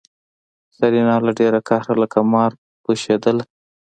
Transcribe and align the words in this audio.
سېرېنا 0.75 1.15
له 1.25 1.31
ډېره 1.39 1.59
قهره 1.67 1.93
لکه 2.01 2.19
مار 2.31 2.51
پشېدله. 2.83 3.43